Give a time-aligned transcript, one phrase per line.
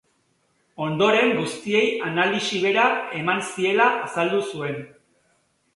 [0.85, 2.87] Ondoren guztiei analisi bera
[3.21, 4.83] eman ziela azaldu zuen.